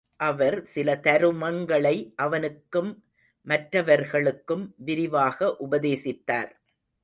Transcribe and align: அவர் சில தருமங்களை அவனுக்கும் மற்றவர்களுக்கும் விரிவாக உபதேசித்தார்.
அவர் 0.15 0.63
சில 0.63 0.95
தருமங்களை 1.03 2.13
அவனுக்கும் 2.15 3.03
மற்றவர்களுக்கும் 3.47 4.75
விரிவாக 4.77 5.55
உபதேசித்தார். 5.69 6.51